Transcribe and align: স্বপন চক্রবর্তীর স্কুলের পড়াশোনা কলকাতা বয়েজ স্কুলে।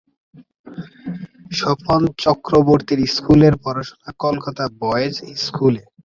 স্বপন 1.51 2.01
চক্রবর্তীর 2.23 2.99
স্কুলের 3.07 3.53
পড়াশোনা 3.63 4.09
কলকাতা 4.23 4.63
বয়েজ 4.81 5.15
স্কুলে। 5.37 5.81